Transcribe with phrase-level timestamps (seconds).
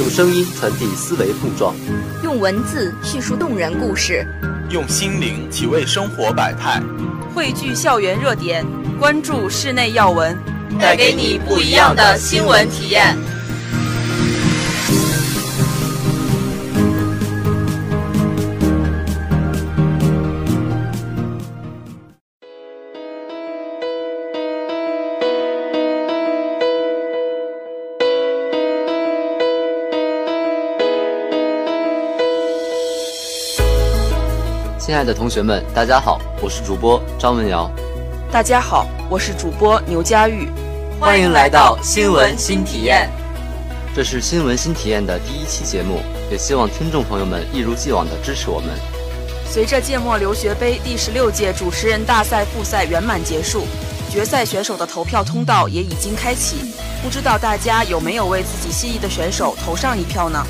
[0.00, 1.74] 用声音传递思维碰撞，
[2.24, 4.26] 用文字叙述动人故事，
[4.70, 6.82] 用心灵体味生活百态，
[7.34, 8.64] 汇聚校园热点，
[8.98, 10.34] 关注室内要闻，
[10.80, 13.14] 带给你不一样的新闻体验。
[34.90, 37.70] 亲爱的同学们，大家好，我是主播张文瑶。
[38.28, 40.48] 大家好，我是主播牛佳玉。
[40.98, 43.08] 欢迎来到新闻新体验。
[43.94, 48.70] 这是新闻新体验的第一期节目，也希望听众朋友们一如既往的支持我们。
[49.48, 53.62] 随着芥末留学杯第十六届主持人大赛复赛圆满结束，
[54.10, 56.74] 决赛选手的投票通道也已经开启。
[57.00, 60.44] 不知道大家有没有为自己心仪的选手投上一票呢？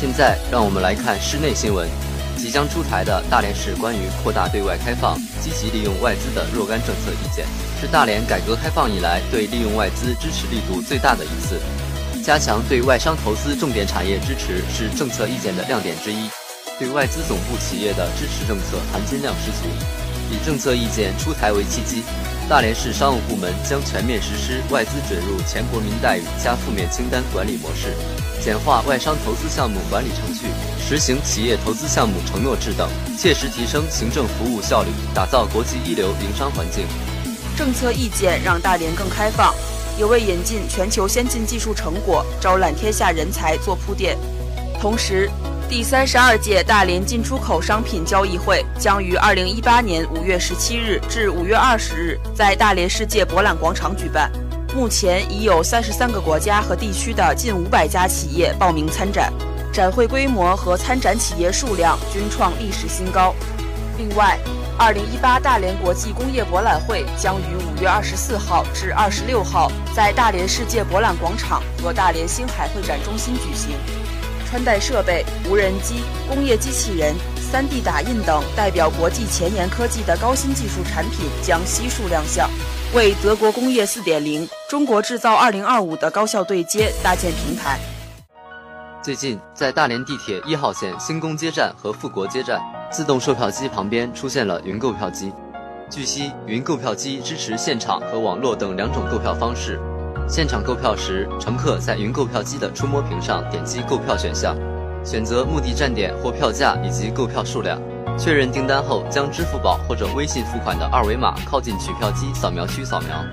[0.00, 1.86] 现在让我们来看室内新闻。
[2.38, 7.44] 即将出台的大连市关于扩大对外开放、积极利用外资的若干政策意见，
[7.80, 11.60] 是大连改革开放以来对利用外资支持力度最大的一次。
[12.22, 16.30] 加强对外商投资重点产业支持是政策意见的亮点之一。
[16.78, 19.68] 对外资总部企业的支持政策含金量十足。
[20.30, 22.04] 以政策意见出台为契机，
[22.48, 27.94] 大连市商务部门将全面实施外资准入前国民待遇加负面清单管理模式，
[28.40, 30.46] 简化外商投资项目管理程序。
[30.88, 36.86] 实行企业投资项目承诺制等，切实提升行政服务效率，打造国际一流营商环境。
[37.58, 39.54] 政策意见让大连更开放，
[39.98, 44.16] 也为引进全球先进技术成果、招揽天下人才做铺垫。
[44.80, 45.30] 同时，
[45.68, 54.32] 第三十二届大连进出口商品交易会将于二零一八年五月十七日至五月二十日在大连世界博览广场举办。
[54.74, 59.30] 目前已有三十三个国家和地区的近五百家企业报名参展。
[59.78, 63.32] 展会规模和参展企业数量均创历史新高。
[63.96, 64.36] 另外
[64.76, 73.70] ，2018大连国际工业博览会将于5月24号至26号在大连世界博览广场和大连星海会展中心举行。
[74.50, 77.14] 穿戴设备、无人机、工业机器人、
[77.52, 82.50] 3D 打印等代表国际前沿科技的高新技术产品将悉数亮相，
[82.94, 87.78] 为德国工业4.0、中国制造2025的高效对接搭建平台。
[89.08, 92.60] 最近，在大连地铁一号线新宫街站和富国街站，
[92.92, 95.32] 自动售票机旁边出现了云购票机。
[95.88, 99.80] 据悉，云购票机支持现场和网络等两种购票方式。
[100.28, 104.54] 现场购票时，乘客在云购票机的触摸屏上点击购票选项，
[105.02, 107.80] 选择目的站点或票价以及购票数量，
[108.18, 113.24] 确认订单后，将支付宝或者微信付款的二维码靠近取票机扫描区扫描，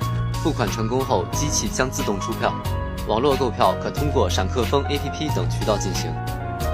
[0.41, 2.53] 付款成功后，机器将自动出票。
[3.07, 6.11] 网络购票可通过闪客风 APP 等渠道进行，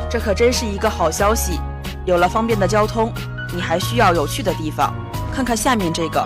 [0.09, 1.59] 这可真是一个好消息。
[2.05, 3.11] 有了方便的交通，
[3.53, 4.93] 你还需要有趣的地方。
[5.33, 6.25] 看看下面这个。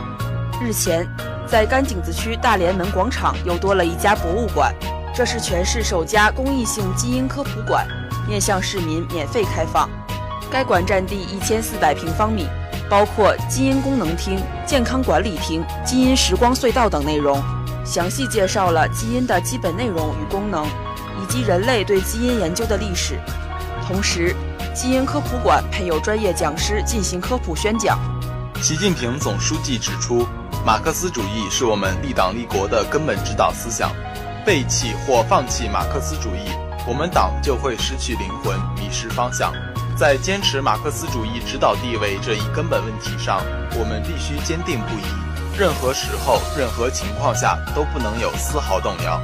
[0.62, 1.08] 日前，
[1.48, 4.74] 在甘井子区大连门广场又多了一家博物馆，
[5.14, 7.88] 这是全市首家公益性基因科普馆，
[8.28, 9.90] 面向市民免费开放。
[10.52, 12.48] 该馆占地一千四百平方米，
[12.88, 17.44] 包括基因功能厅、健康管理厅、基因时光隧道等内容。
[17.85, 23.19] 详细介绍了基因的基本内容与功能，以及人类对基因研究的历史。
[23.88, 24.35] 同时，
[24.73, 28.00] 基因科普馆配有专业讲师进行科普宣讲。
[28.62, 30.28] 习近平总书记指出，
[30.66, 33.91] 马克思主义是我们立党立国的根本指导思想。
[34.46, 36.50] 背弃或放弃马克思主义，
[36.88, 39.53] 我们党就会失去灵魂，迷失方向。
[39.97, 43.41] 在坚持马克思主义指导地位这一根本问题上，
[43.79, 45.34] 我们必须坚定不移。
[45.58, 49.22] 任何时候、任何情况下都不能有丝毫动摇。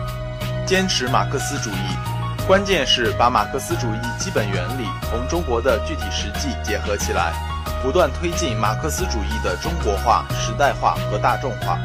[0.65, 7.33] 坚持马克思主义，关键是把马克思主义基本原理同中国的具体实际结合起来，
[7.83, 11.77] 不断推进马克思主义的中国化、时代化和大众化。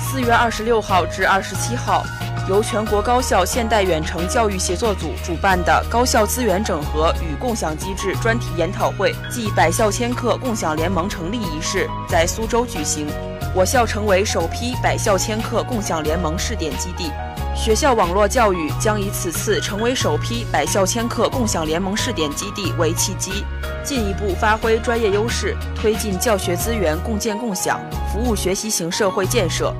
[0.00, 2.02] 四月二十六号至二十七号，
[2.48, 13.06] 由全国高校现代远程教育协作组主办的高校资源整合与共享机制专题研讨会暨百校千课共享联盟成立仪式在苏州举行。
[13.54, 17.10] 我校成为首批百校千课共享联盟试点基地，
[17.56, 23.44] 学校网络教育将以此次成为首批百校千课共享联盟试点基地为契机，
[23.82, 27.80] 进一步发挥专业优势，推进教学资源共建共享，
[28.12, 29.74] 服务学习型社会建设。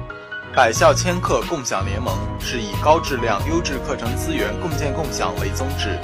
[0.53, 5.97] 百校千课共享联盟是以高质量优质课程资源共建共享为宗旨。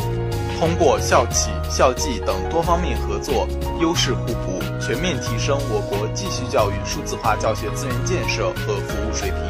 [0.57, 3.49] 通过校企、校际等多方面合作，
[3.81, 9.41] 优势互补，全面提升我国继续教育数字化教学资源建设和服务水平。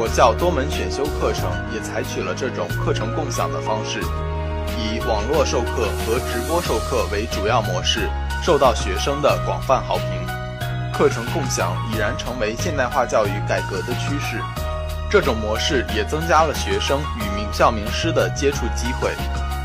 [0.00, 3.98] 我校多门选修课程也采取了这种课程共享的方式，
[4.78, 8.08] 以网络授课和直播授课为主要模式，
[8.44, 10.37] 受到学生的广泛好评。
[10.98, 14.42] 课程共享已然成为现代化教育改革的趋势。
[15.08, 19.12] 这种模式也增加了学生与名校名师的接触机会，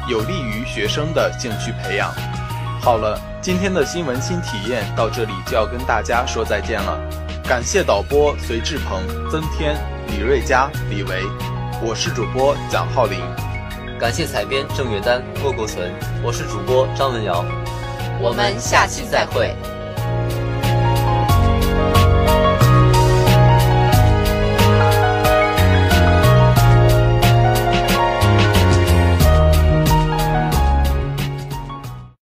[0.07, 2.13] 有利于学生的兴趣培养。
[2.79, 6.99] 好了，今天的新闻新体验到这里就要跟大家说再见了。
[7.43, 9.01] 感谢导播隋志鹏、
[9.31, 9.75] 曾天、
[10.09, 11.23] 李瑞佳、李维，
[11.81, 13.19] 我是主播蒋浩林。
[13.99, 15.91] 感谢采编郑月丹、郭国存，
[16.21, 17.43] 我是主播张文瑶。
[18.21, 19.55] 我们下期再会。